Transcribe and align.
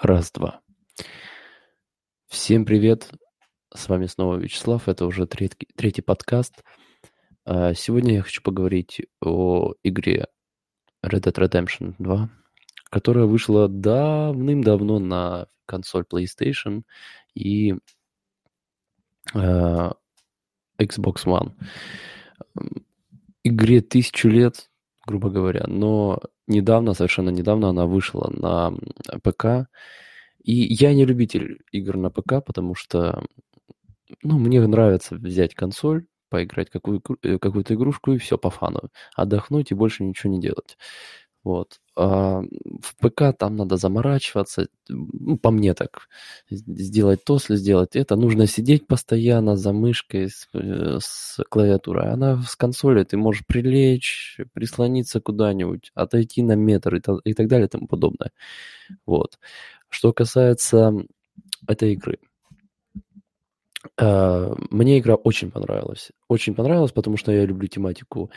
Раз-два. 0.00 0.60
Всем 2.28 2.66
привет. 2.66 3.10
С 3.74 3.88
вами 3.88 4.04
снова 4.04 4.36
Вячеслав. 4.36 4.90
Это 4.90 5.06
уже 5.06 5.26
третий, 5.26 5.68
третий 5.74 6.02
подкаст. 6.02 6.62
А, 7.46 7.72
сегодня 7.72 8.16
я 8.16 8.22
хочу 8.22 8.42
поговорить 8.42 9.00
о 9.22 9.72
игре 9.82 10.26
Red 11.02 11.22
Dead 11.22 11.32
Redemption 11.32 11.94
2, 11.98 12.28
которая 12.90 13.24
вышла 13.24 13.68
давным-давно 13.68 14.98
на 14.98 15.46
консоль 15.64 16.04
PlayStation 16.04 16.82
и 17.34 17.72
э, 19.32 19.90
Xbox 20.78 21.24
One. 21.24 21.54
Игре 23.42 23.80
тысячу 23.80 24.28
лет, 24.28 24.70
грубо 25.06 25.30
говоря, 25.30 25.64
но 25.66 26.20
недавно, 26.46 26.94
совершенно 26.94 27.30
недавно 27.30 27.68
она 27.68 27.86
вышла 27.86 28.30
на 28.32 28.72
ПК. 29.22 29.68
И 30.42 30.52
я 30.54 30.94
не 30.94 31.04
любитель 31.04 31.58
игр 31.72 31.96
на 31.96 32.10
ПК, 32.10 32.44
потому 32.44 32.74
что, 32.74 33.24
ну, 34.22 34.38
мне 34.38 34.64
нравится 34.66 35.16
взять 35.16 35.54
консоль, 35.54 36.06
поиграть 36.28 36.70
какую, 36.70 37.02
э, 37.22 37.38
какую-то 37.38 37.74
игрушку 37.74 38.12
и 38.12 38.18
все 38.18 38.38
по 38.38 38.50
фану. 38.50 38.90
Отдохнуть 39.14 39.70
и 39.70 39.74
больше 39.74 40.04
ничего 40.04 40.32
не 40.32 40.40
делать. 40.40 40.76
Вот. 41.46 41.78
А 41.94 42.42
в 42.82 42.96
ПК 42.98 43.32
там 43.38 43.54
надо 43.56 43.76
заморачиваться, 43.76 44.66
ну, 44.88 45.38
по 45.38 45.52
мне 45.52 45.74
так, 45.74 46.08
сделать 46.50 47.22
то, 47.24 47.38
сделать 47.38 47.94
это. 47.94 48.16
Нужно 48.16 48.48
сидеть 48.48 48.88
постоянно 48.88 49.56
за 49.56 49.72
мышкой 49.72 50.28
с, 50.28 50.48
э, 50.54 50.98
с 51.00 51.40
клавиатурой. 51.48 52.10
Она 52.10 52.42
с 52.42 52.56
консоли, 52.56 53.04
ты 53.04 53.16
можешь 53.16 53.46
прилечь, 53.46 54.40
прислониться 54.54 55.20
куда-нибудь, 55.20 55.92
отойти 55.94 56.42
на 56.42 56.56
метр 56.56 56.96
и, 56.96 57.02
и 57.22 57.32
так 57.34 57.46
далее 57.46 57.66
и 57.66 57.70
тому 57.70 57.86
подобное. 57.86 58.32
Вот. 59.06 59.38
Что 59.88 60.12
касается 60.12 60.94
этой 61.68 61.92
игры. 61.92 62.18
Э, 63.98 64.54
мне 64.70 64.98
игра 64.98 65.14
очень 65.14 65.50
понравилась. 65.50 66.10
Очень 66.28 66.54
понравилась, 66.54 66.92
потому 66.92 67.16
что 67.16 67.32
я 67.32 67.44
люблю 67.46 67.68
тематику 67.68 68.30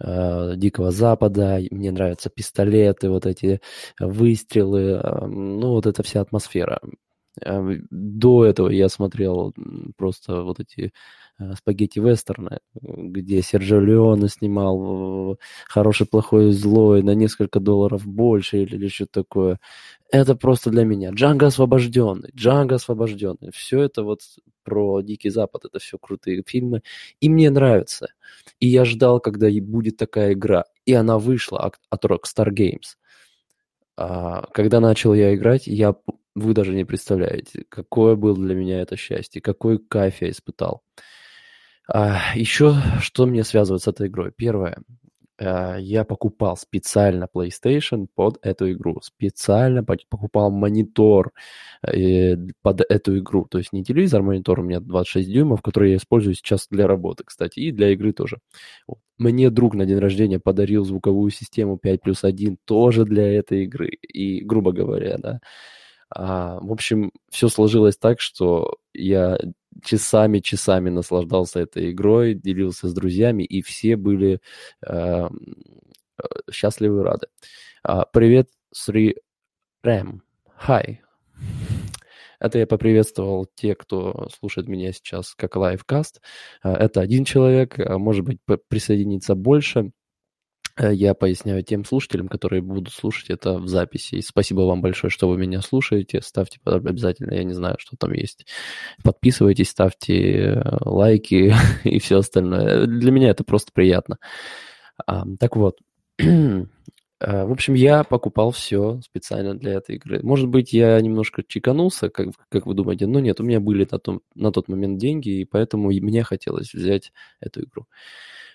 э, 0.00 0.54
Дикого 0.56 0.90
Запада, 0.90 1.60
мне 1.70 1.90
нравятся 1.90 2.30
пистолеты, 2.30 3.10
вот 3.10 3.26
эти 3.26 3.60
выстрелы, 4.00 5.00
э, 5.02 5.26
ну, 5.26 5.68
вот 5.70 5.86
эта 5.86 6.02
вся 6.02 6.20
атмосфера. 6.20 6.80
Э, 7.40 7.62
до 7.90 8.44
этого 8.44 8.68
я 8.70 8.88
смотрел 8.88 9.54
просто 9.96 10.42
вот 10.42 10.60
эти 10.60 10.92
Э, 11.38 11.52
спагетти-вестерны, 11.54 12.60
где 12.80 13.42
Серджио 13.42 13.78
Леоне 13.80 14.28
снимал 14.28 15.36
«Хороший, 15.68 16.06
плохой, 16.06 16.52
злой» 16.52 17.02
на 17.02 17.14
несколько 17.14 17.60
долларов 17.60 18.06
больше 18.06 18.62
или, 18.62 18.76
или 18.76 18.88
что-то 18.88 19.22
такое. 19.22 19.60
Это 20.10 20.34
просто 20.34 20.70
для 20.70 20.84
меня. 20.84 21.10
Джанго 21.10 21.46
освобожденный, 21.46 22.30
Джанго 22.34 22.76
освобожденный. 22.76 23.50
Все 23.52 23.82
это 23.82 24.02
вот 24.02 24.20
про 24.66 25.00
Дикий 25.00 25.30
Запад, 25.30 25.64
это 25.64 25.78
все 25.78 25.96
крутые 25.96 26.42
фильмы. 26.46 26.82
И 27.20 27.28
мне 27.28 27.48
нравится. 27.50 28.08
И 28.60 28.66
я 28.66 28.84
ждал, 28.84 29.20
когда 29.20 29.48
будет 29.60 29.96
такая 29.96 30.32
игра. 30.32 30.64
И 30.84 30.92
она 30.92 31.18
вышла 31.18 31.72
от 31.88 32.04
Rockstar 32.04 32.50
Games. 32.50 32.96
А, 33.96 34.42
когда 34.52 34.80
начал 34.80 35.14
я 35.14 35.34
играть, 35.34 35.66
я, 35.66 35.94
вы 36.34 36.52
даже 36.52 36.74
не 36.74 36.84
представляете, 36.84 37.64
какое 37.68 38.16
было 38.16 38.36
для 38.36 38.54
меня 38.54 38.80
это 38.82 38.96
счастье, 38.96 39.40
какой 39.40 39.78
кайф 39.78 40.20
я 40.20 40.30
испытал. 40.30 40.82
А, 41.88 42.34
еще 42.34 42.74
что 43.00 43.26
мне 43.26 43.44
связывает 43.44 43.82
с 43.82 43.88
этой 43.88 44.08
игрой? 44.08 44.32
Первое. 44.36 44.78
А, 45.38 45.76
я 45.78 46.04
покупал 46.04 46.56
специально 46.56 47.28
PlayStation 47.32 48.06
под 48.14 48.38
эту 48.42 48.72
игру. 48.72 49.00
Специально 49.02 49.84
покупал 49.84 50.50
монитор 50.50 51.32
э, 51.86 52.36
под 52.62 52.80
эту 52.88 53.18
игру. 53.18 53.46
То 53.50 53.58
есть 53.58 53.72
не 53.72 53.84
телевизор, 53.84 54.20
а 54.20 54.24
монитор 54.24 54.60
у 54.60 54.62
меня 54.62 54.80
26 54.80 55.30
дюймов, 55.30 55.62
который 55.62 55.90
я 55.92 55.96
использую 55.96 56.34
сейчас 56.34 56.66
для 56.70 56.86
работы, 56.86 57.24
кстати, 57.24 57.60
и 57.60 57.72
для 57.72 57.90
игры 57.90 58.12
тоже. 58.12 58.38
Мне 59.18 59.50
друг 59.50 59.74
на 59.74 59.86
день 59.86 59.98
рождения 59.98 60.38
подарил 60.40 60.84
звуковую 60.84 61.30
систему 61.30 61.78
5 61.78 62.02
плюс 62.02 62.24
1 62.24 62.58
тоже 62.64 63.04
для 63.04 63.26
этой 63.38 63.64
игры. 63.64 63.88
И, 63.88 64.40
грубо 64.40 64.72
говоря, 64.72 65.16
да. 65.18 65.40
А, 66.10 66.58
в 66.60 66.72
общем, 66.72 67.12
все 67.30 67.48
сложилось 67.48 67.96
так, 67.96 68.20
что 68.20 68.76
я 68.94 69.38
часами-часами 69.84 70.90
наслаждался 70.90 71.60
этой 71.60 71.92
игрой, 71.92 72.34
делился 72.34 72.88
с 72.88 72.94
друзьями, 72.94 73.42
и 73.42 73.62
все 73.62 73.96
были 73.96 74.40
э, 74.86 75.28
счастливы 76.50 77.00
и 77.00 77.04
рады. 77.04 77.26
А, 77.82 78.04
привет, 78.06 78.48
Сри 78.72 79.16
Рэм. 79.82 80.22
Хай. 80.56 81.02
Это 82.38 82.58
я 82.58 82.66
поприветствовал 82.66 83.46
те, 83.54 83.74
кто 83.74 84.28
слушает 84.36 84.68
меня 84.68 84.92
сейчас 84.92 85.34
как 85.34 85.56
лайвкаст. 85.56 86.20
А, 86.62 86.74
это 86.74 87.00
один 87.00 87.24
человек, 87.24 87.78
а 87.78 87.98
может 87.98 88.24
быть, 88.24 88.38
присоединиться 88.68 89.34
больше. 89.34 89.92
Э, 90.76 90.92
я 90.92 91.14
поясняю 91.14 91.62
тем 91.62 91.84
слушателям, 91.84 92.28
которые 92.28 92.62
будут 92.62 92.92
слушать 92.92 93.30
это 93.30 93.58
в 93.58 93.68
записи. 93.68 94.16
И 94.16 94.22
спасибо 94.22 94.62
вам 94.62 94.82
большое, 94.82 95.10
что 95.10 95.28
вы 95.28 95.38
меня 95.38 95.60
слушаете. 95.62 96.20
Ставьте 96.22 96.58
обязательно, 96.64 97.34
я 97.34 97.44
не 97.44 97.54
знаю, 97.54 97.76
что 97.78 97.96
там 97.96 98.12
есть. 98.12 98.46
Подписывайтесь, 99.02 99.70
ставьте 99.70 100.54
э, 100.54 100.62
лайки 100.82 101.54
и 101.84 101.98
все 101.98 102.18
остальное. 102.18 102.86
Для 102.86 103.10
меня 103.10 103.30
это 103.30 103.44
просто 103.44 103.72
приятно. 103.72 104.18
Так 105.06 105.56
вот. 105.56 105.78
Э, 106.18 106.24
в 107.20 107.52
общем, 107.52 107.74
я 107.74 108.04
покупал 108.04 108.50
все 108.50 109.00
специально 109.02 109.54
для 109.54 109.74
этой 109.74 109.96
игры. 109.96 110.20
Может 110.22 110.48
быть, 110.48 110.72
я 110.72 111.00
немножко 111.00 111.42
чеканулся, 111.46 112.10
как, 112.10 112.28
как 112.50 112.66
вы 112.66 112.74
думаете, 112.74 113.06
но 113.06 113.20
нет, 113.20 113.40
у 113.40 113.44
меня 113.44 113.60
были 113.60 113.88
на, 113.90 113.98
том, 113.98 114.20
на 114.34 114.52
тот 114.52 114.68
момент 114.68 114.98
деньги, 114.98 115.40
и 115.40 115.44
поэтому 115.44 115.88
мне 115.88 116.22
хотелось 116.22 116.74
взять 116.74 117.12
эту 117.40 117.62
игру. 117.64 117.86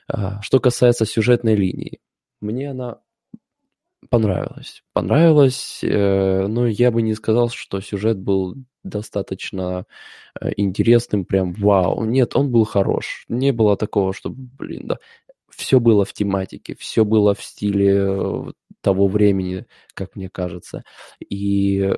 А, 0.08 0.42
что 0.42 0.60
касается 0.60 1.06
сюжетной 1.06 1.56
линии, 1.56 2.00
мне 2.42 2.72
она 2.72 3.00
понравилась. 4.10 4.84
Понравилась, 4.94 5.80
э, 5.84 6.48
но 6.48 6.68
я 6.68 6.92
бы 6.92 7.02
не 7.02 7.14
сказал, 7.14 7.50
что 7.50 7.80
сюжет 7.82 8.20
был 8.20 8.56
достаточно 8.84 9.86
э, 10.40 10.52
интересным, 10.58 11.26
прям 11.26 11.54
вау. 11.54 12.04
Нет, 12.06 12.36
он 12.36 12.52
был 12.52 12.66
хорош. 12.66 13.26
Не 13.30 13.52
было 13.52 13.78
такого, 13.78 14.14
что, 14.14 14.30
блин, 14.32 14.88
да. 14.88 14.98
Все 15.50 15.80
было 15.80 16.06
в 16.06 16.14
тематике, 16.14 16.76
все 16.80 17.06
было 17.06 17.36
в 17.36 17.44
стиле 17.44 17.96
э, 17.98 18.44
того 18.82 19.08
времени, 19.08 19.66
как 19.94 20.16
мне 20.16 20.30
кажется. 20.30 20.84
И 21.30 21.94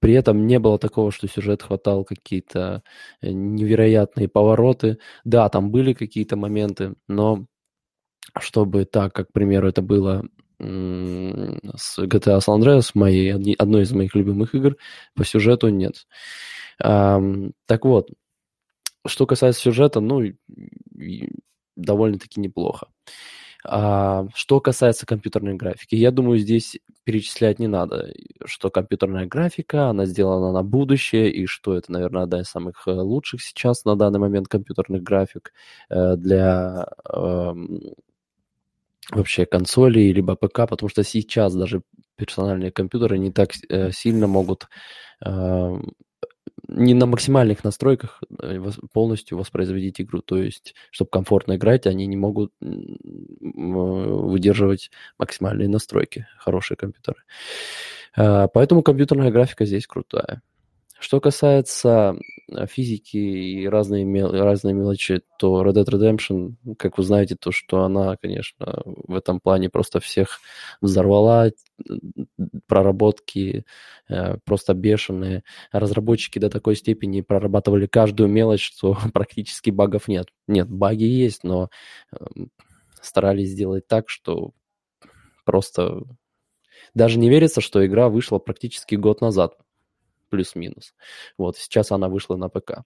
при 0.00 0.14
этом 0.14 0.46
не 0.46 0.58
было 0.58 0.78
такого, 0.78 1.12
что 1.12 1.28
сюжет 1.28 1.62
хватал 1.62 2.04
какие-то 2.04 2.82
невероятные 3.22 4.28
повороты. 4.28 4.98
Да, 5.24 5.48
там 5.48 5.70
были 5.70 5.92
какие-то 5.92 6.36
моменты, 6.36 6.94
но 7.08 7.46
чтобы 8.38 8.84
так, 8.84 9.14
как, 9.14 9.28
к 9.28 9.32
примеру, 9.32 9.68
это 9.68 9.82
было 9.82 10.24
с 10.58 11.98
GTA 11.98 12.38
San 12.38 12.60
Andreas, 12.60 12.90
моей, 12.94 13.32
одной 13.54 13.82
из 13.82 13.92
моих 13.92 14.14
любимых 14.14 14.54
игр, 14.54 14.76
по 15.14 15.24
сюжету 15.24 15.68
нет. 15.68 16.06
так 16.78 17.84
вот, 17.84 18.10
что 19.06 19.26
касается 19.26 19.62
сюжета, 19.62 20.00
ну, 20.00 20.22
довольно-таки 21.76 22.40
неплохо. 22.40 22.88
А, 23.64 24.26
что 24.34 24.60
касается 24.60 25.06
компьютерной 25.06 25.54
графики, 25.54 25.94
я 25.94 26.10
думаю, 26.10 26.38
здесь 26.38 26.78
перечислять 27.04 27.60
не 27.60 27.68
надо, 27.68 28.12
что 28.44 28.70
компьютерная 28.70 29.26
графика, 29.26 29.88
она 29.88 30.04
сделана 30.04 30.52
на 30.52 30.64
будущее, 30.64 31.30
и 31.30 31.46
что 31.46 31.76
это, 31.76 31.92
наверное, 31.92 32.24
одна 32.24 32.40
из 32.40 32.48
самых 32.48 32.82
э, 32.86 32.90
лучших 32.90 33.40
сейчас 33.40 33.84
на 33.84 33.94
данный 33.94 34.18
момент 34.18 34.48
компьютерных 34.48 35.02
график 35.04 35.52
э, 35.90 36.16
для 36.16 36.88
вообще 39.12 39.46
консоли 39.46 40.12
либо 40.12 40.36
ПК, 40.36 40.68
потому 40.68 40.88
что 40.88 41.04
сейчас 41.04 41.54
даже 41.54 41.82
персональные 42.16 42.72
компьютеры 42.72 43.18
не 43.18 43.32
так 43.32 43.50
э, 43.68 43.92
сильно 43.92 44.26
могут 44.26 44.68
э, 45.24 45.80
не 46.68 46.94
на 46.94 47.06
максимальных 47.06 47.64
настройках 47.64 48.22
э, 48.40 48.60
полностью 48.92 49.38
воспроизводить 49.38 50.00
игру. 50.00 50.22
То 50.22 50.38
есть, 50.38 50.74
чтобы 50.90 51.10
комфортно 51.10 51.56
играть, 51.56 51.86
они 51.86 52.06
не 52.06 52.16
могут 52.16 52.52
выдерживать 52.60 54.90
максимальные 55.18 55.68
настройки, 55.68 56.26
хорошие 56.38 56.76
компьютеры. 56.76 57.22
Поэтому 58.14 58.82
компьютерная 58.82 59.30
графика 59.30 59.64
здесь 59.64 59.86
крутая. 59.86 60.42
Что 61.00 61.20
касается 61.20 62.16
физики 62.68 63.16
и 63.16 63.66
разные, 63.68 64.04
разные 64.26 64.74
мелочи, 64.74 65.22
то 65.38 65.62
Red 65.62 65.74
Dead 65.74 65.86
Redemption, 65.86 66.54
как 66.76 66.98
вы 66.98 67.04
знаете, 67.04 67.36
то, 67.36 67.52
что 67.52 67.82
она, 67.84 68.16
конечно, 68.16 68.82
в 68.84 69.14
этом 69.14 69.40
плане 69.40 69.70
просто 69.70 70.00
всех 70.00 70.40
взорвала, 70.80 71.50
проработки 72.66 73.64
э, 74.08 74.36
просто 74.44 74.74
бешеные. 74.74 75.42
Разработчики 75.72 76.38
до 76.38 76.50
такой 76.50 76.76
степени 76.76 77.20
прорабатывали 77.20 77.86
каждую 77.86 78.28
мелочь, 78.28 78.64
что 78.64 78.96
практически 79.12 79.70
багов 79.70 80.08
нет. 80.08 80.28
Нет, 80.46 80.68
баги 80.68 81.04
есть, 81.04 81.44
но 81.44 81.70
эм, 82.12 82.50
старались 83.00 83.50
сделать 83.50 83.86
так, 83.86 84.08
что 84.08 84.52
просто 85.44 86.02
даже 86.94 87.18
не 87.18 87.28
верится, 87.28 87.60
что 87.60 87.84
игра 87.84 88.08
вышла 88.08 88.38
практически 88.38 88.94
год 88.94 89.20
назад 89.20 89.56
плюс-минус. 90.32 90.94
Вот, 91.36 91.58
сейчас 91.58 91.92
она 91.92 92.08
вышла 92.08 92.36
на 92.36 92.48
ПК. 92.48 92.84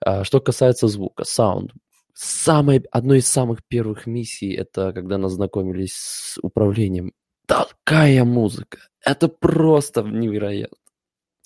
А, 0.00 0.22
что 0.22 0.40
касается 0.40 0.86
звука, 0.86 1.24
саунд. 1.24 1.72
Самой, 2.14 2.84
одной 2.92 3.18
из 3.18 3.26
самых 3.26 3.66
первых 3.66 4.06
миссий, 4.06 4.54
это 4.54 4.92
когда 4.92 5.18
нас 5.18 5.32
знакомились 5.32 5.94
с 5.96 6.38
управлением. 6.40 7.12
Такая 7.46 8.24
музыка! 8.24 8.78
Это 9.04 9.28
просто 9.28 10.02
невероятно. 10.02 10.78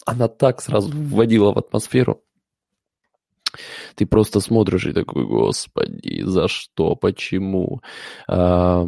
Она 0.05 0.29
так 0.29 0.61
сразу 0.61 0.91
вводила 0.93 1.53
в 1.53 1.59
атмосферу. 1.59 2.23
Ты 3.99 4.07
просто 4.07 4.39
смотришь 4.39 4.87
и 4.87 4.93
такой, 4.93 5.27
господи, 5.27 6.23
за 6.25 6.47
что, 6.47 6.95
почему, 6.95 7.81
а, 8.29 8.87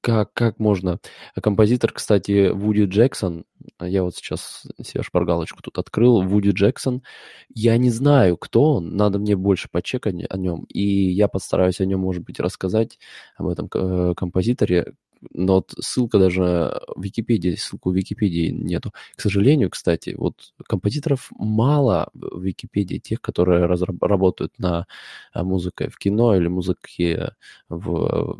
как, 0.00 0.32
как 0.32 0.58
можно? 0.58 0.98
Композитор, 1.40 1.92
кстати, 1.92 2.50
Вуди 2.50 2.86
Джексон, 2.86 3.44
я 3.80 4.02
вот 4.02 4.16
сейчас 4.16 4.66
себе 4.82 5.04
шпаргалочку 5.04 5.62
тут 5.62 5.78
открыл, 5.78 6.22
Вуди 6.22 6.50
Джексон, 6.50 7.04
я 7.54 7.76
не 7.76 7.90
знаю, 7.90 8.36
кто 8.36 8.74
он, 8.74 8.96
надо 8.96 9.20
мне 9.20 9.36
больше 9.36 9.68
почекать 9.70 10.16
о 10.28 10.36
нем, 10.36 10.64
и 10.64 10.82
я 10.82 11.28
постараюсь 11.28 11.80
о 11.80 11.86
нем, 11.86 12.00
может 12.00 12.24
быть, 12.24 12.40
рассказать, 12.40 12.98
об 13.36 13.46
этом 13.46 13.68
э, 13.72 14.14
композиторе, 14.16 14.94
но 15.32 15.56
вот 15.56 15.74
ссылка 15.80 16.18
даже 16.18 16.80
в 16.96 17.02
Википедии, 17.02 17.54
ссылку 17.54 17.90
в 17.90 17.94
Википедии 17.94 18.48
нету. 18.50 18.92
К 19.16 19.20
сожалению, 19.20 19.70
кстати, 19.70 20.14
вот 20.16 20.52
композиторов 20.66 21.30
мало 21.38 22.10
в 22.14 22.42
Википедии, 22.42 22.98
тех, 22.98 23.20
которые 23.20 23.66
разраб- 23.66 24.04
работают 24.06 24.58
на 24.58 24.86
а, 25.32 25.44
музыке 25.44 25.88
в 25.90 25.98
кино 25.98 26.34
или 26.36 26.48
музыке 26.48 27.34
в 27.68 28.38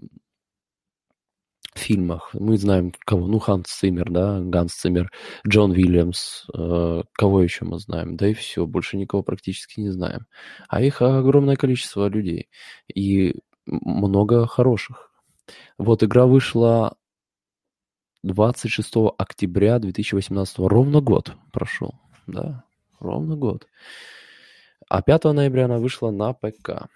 фильмах. 1.74 2.30
Мы 2.34 2.58
знаем 2.58 2.92
кого, 3.04 3.26
ну, 3.26 3.38
Ханс 3.38 3.68
Циммер, 3.68 4.10
да, 4.10 4.40
Ганс 4.40 4.74
Циммер, 4.74 5.10
Джон 5.46 5.70
Уильямс, 5.72 6.46
э, 6.54 7.02
кого 7.12 7.42
еще 7.42 7.64
мы 7.64 7.78
знаем, 7.78 8.16
да 8.16 8.28
и 8.28 8.34
все, 8.34 8.66
больше 8.66 8.96
никого 8.96 9.22
практически 9.22 9.80
не 9.80 9.90
знаем. 9.90 10.26
А 10.68 10.82
их 10.82 11.00
огромное 11.02 11.56
количество 11.56 12.08
людей 12.08 12.48
и 12.92 13.36
много 13.66 14.46
хороших. 14.46 15.09
Вот 15.78 16.02
игра 16.02 16.26
вышла 16.26 16.96
26 18.22 18.92
октября 19.16 19.78
2018, 19.78 20.58
ровно 20.58 21.00
год 21.00 21.32
прошел, 21.52 21.94
да, 22.26 22.64
ровно 22.98 23.36
год. 23.36 23.66
А 24.88 25.02
5 25.02 25.24
ноября 25.24 25.66
она 25.66 25.78
вышла 25.78 26.10
на 26.10 26.32
ПК. 26.32 26.88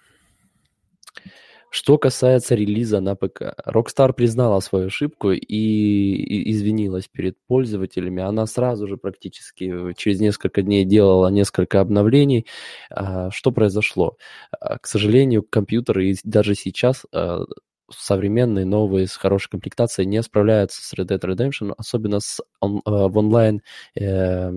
Что 1.77 1.97
касается 1.97 2.55
релиза 2.55 3.01
на 3.01 3.15
ПК, 3.15 3.53
Rockstar 3.67 4.13
признала 4.13 4.61
свою 4.61 4.87
ошибку 4.87 5.31
и, 5.31 6.51
извинилась 6.51 7.09
перед 7.09 7.35
пользователями. 7.47 8.23
Она 8.23 8.45
сразу 8.45 8.87
же 8.87 8.95
практически 8.95 9.93
через 9.97 10.21
несколько 10.21 10.61
дней 10.61 10.85
делала 10.85 11.27
несколько 11.27 11.81
обновлений. 11.81 12.45
А, 12.89 13.29
что 13.29 13.51
произошло? 13.51 14.15
А, 14.57 14.77
к 14.79 14.87
сожалению, 14.87 15.43
компьютеры 15.43 16.15
даже 16.23 16.55
сейчас 16.55 17.05
а, 17.11 17.43
современные, 17.91 18.65
новые, 18.65 19.07
с 19.07 19.15
хорошей 19.15 19.49
комплектацией 19.49 20.07
не 20.07 20.21
справляются 20.23 20.81
с 20.83 20.93
Red 20.93 21.07
Dead 21.07 21.19
Redemption, 21.19 21.73
особенно 21.77 22.19
с, 22.19 22.41
он, 22.59 22.77
э, 22.77 22.79
в 22.85 23.17
онлайн, 23.17 23.61
э, 23.95 24.51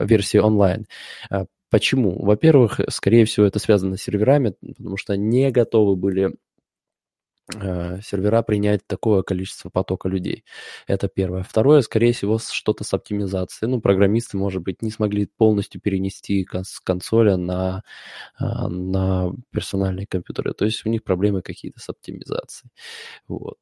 версии 0.00 0.38
онлайн. 0.38 0.86
А 1.30 1.46
почему? 1.70 2.22
Во-первых, 2.22 2.80
скорее 2.88 3.24
всего, 3.24 3.46
это 3.46 3.58
связано 3.58 3.96
с 3.96 4.02
серверами, 4.02 4.54
потому 4.76 4.96
что 4.96 5.16
не 5.16 5.50
готовы 5.50 5.96
были 5.96 6.32
Э, 6.32 6.51
сервера 8.02 8.42
принять 8.42 8.86
такое 8.86 9.22
количество 9.22 9.70
потока 9.70 10.08
людей. 10.08 10.44
Это 10.86 11.08
первое. 11.08 11.42
Второе, 11.42 11.82
скорее 11.82 12.12
всего, 12.12 12.38
что-то 12.38 12.84
с 12.84 12.94
оптимизацией. 12.94 13.70
Ну, 13.70 13.80
программисты, 13.80 14.36
может 14.36 14.62
быть, 14.62 14.82
не 14.82 14.90
смогли 14.90 15.26
полностью 15.36 15.80
перенести 15.80 16.46
с 16.52 16.80
консоли 16.80 17.34
на, 17.34 17.82
а, 18.38 18.68
на 18.68 19.32
персональные 19.50 20.06
компьютеры. 20.06 20.54
То 20.54 20.64
есть 20.64 20.84
у 20.86 20.88
них 20.88 21.04
проблемы 21.04 21.42
какие-то 21.42 21.80
с 21.80 21.88
оптимизацией. 21.88 22.70
Вот. 23.28 23.58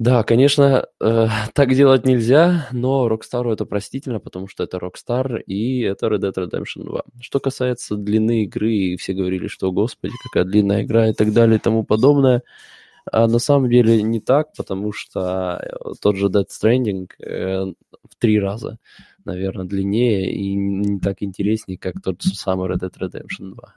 Да, 0.00 0.24
конечно, 0.24 0.86
э, 1.00 1.28
так 1.54 1.74
делать 1.74 2.04
нельзя, 2.04 2.68
но 2.72 3.08
Rockstar 3.08 3.52
это 3.52 3.64
простительно, 3.64 4.18
потому 4.18 4.48
что 4.48 4.64
это 4.64 4.78
Rockstar 4.78 5.40
и 5.42 5.82
это 5.82 6.08
Red 6.08 6.20
Dead 6.20 6.34
Redemption 6.34 6.84
2. 6.84 7.02
Что 7.20 7.38
касается 7.38 7.96
длины 7.96 8.42
игры, 8.44 8.96
все 8.98 9.12
говорили, 9.12 9.46
что, 9.46 9.70
господи, 9.70 10.14
какая 10.24 10.44
длинная 10.44 10.82
игра 10.82 11.08
и 11.08 11.12
так 11.12 11.32
далее 11.32 11.56
и 11.56 11.60
тому 11.60 11.84
подобное, 11.84 12.42
а 13.12 13.26
на 13.28 13.38
самом 13.38 13.70
деле 13.70 14.02
не 14.02 14.20
так, 14.20 14.52
потому 14.56 14.92
что 14.92 15.60
э, 15.62 15.94
тот 16.00 16.16
же 16.16 16.28
Dead 16.28 16.46
Stranding 16.48 17.08
э, 17.18 17.64
в 17.64 18.16
три 18.18 18.40
раза, 18.40 18.78
наверное, 19.24 19.66
длиннее 19.66 20.32
и 20.32 20.54
не 20.54 21.00
так 21.00 21.22
интереснее, 21.22 21.78
как 21.78 22.00
тот 22.02 22.22
самый 22.22 22.70
Red 22.70 22.80
Dead 22.80 22.98
Redemption 22.98 23.54
2. 23.54 23.74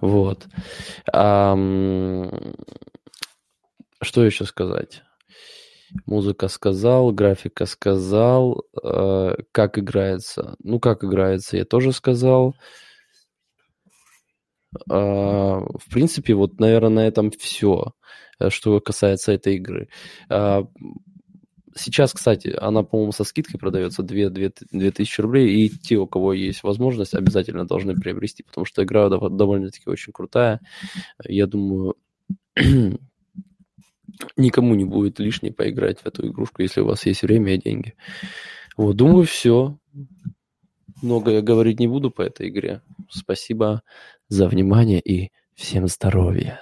Вот. 0.00 0.46
А, 1.12 1.56
что 4.02 4.24
еще 4.24 4.44
сказать? 4.44 5.02
Музыка 6.04 6.48
сказал, 6.48 7.12
графика 7.12 7.66
сказал, 7.66 8.64
э, 8.82 9.36
как 9.52 9.78
играется. 9.78 10.56
Ну, 10.62 10.80
как 10.80 11.04
играется, 11.04 11.56
я 11.56 11.64
тоже 11.64 11.92
сказал. 11.92 12.54
Э, 14.90 14.94
в 14.94 15.90
принципе, 15.90 16.34
вот, 16.34 16.58
наверное, 16.60 16.90
на 16.90 17.06
этом 17.06 17.30
все, 17.30 17.92
э, 18.40 18.50
что 18.50 18.80
касается 18.80 19.32
этой 19.32 19.56
игры. 19.56 19.88
Э, 20.28 20.62
сейчас, 21.76 22.12
кстати, 22.12 22.54
она, 22.58 22.82
по-моему, 22.82 23.12
со 23.12 23.24
скидкой 23.24 23.60
продается 23.60 24.02
2, 24.02 24.30
2, 24.30 24.50
2000 24.72 25.20
рублей, 25.20 25.66
и 25.66 25.68
те, 25.68 25.96
у 25.96 26.06
кого 26.06 26.32
есть 26.32 26.62
возможность, 26.62 27.14
обязательно 27.14 27.66
должны 27.66 27.94
приобрести, 27.94 28.42
потому 28.42 28.64
что 28.64 28.82
игра 28.82 29.08
довольно-таки 29.08 29.88
очень 29.88 30.12
крутая. 30.12 30.60
Я 31.24 31.46
думаю, 31.46 31.96
никому 34.36 34.74
не 34.74 34.84
будет 34.84 35.18
лишней 35.18 35.52
поиграть 35.52 36.00
в 36.00 36.06
эту 36.06 36.28
игрушку, 36.28 36.62
если 36.62 36.80
у 36.80 36.86
вас 36.86 37.06
есть 37.06 37.22
время 37.22 37.54
и 37.54 37.58
деньги. 37.58 37.94
Вот, 38.76 38.96
думаю, 38.96 39.24
все. 39.24 39.78
Много 41.02 41.30
я 41.30 41.42
говорить 41.42 41.80
не 41.80 41.88
буду 41.88 42.10
по 42.10 42.22
этой 42.22 42.48
игре. 42.48 42.82
Спасибо 43.10 43.82
за 44.28 44.48
внимание 44.48 45.00
и 45.00 45.30
всем 45.54 45.88
здоровья. 45.88 46.60